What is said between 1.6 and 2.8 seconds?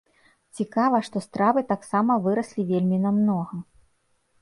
таксама выраслі